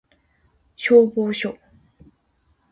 [0.75, 1.59] 消防署